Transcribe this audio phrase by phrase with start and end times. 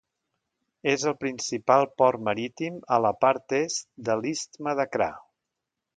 [0.93, 5.13] És el principal port marítim a la part est de l'istme de Kra.